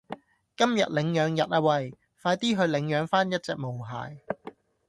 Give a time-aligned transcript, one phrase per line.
[0.57, 1.93] 今日領養日啊餵，
[2.23, 4.17] 快啲去領養返一隻毛孩